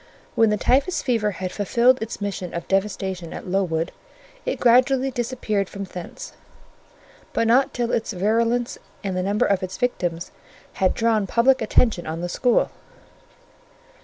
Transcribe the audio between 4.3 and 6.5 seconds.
it gradually disappeared from thence;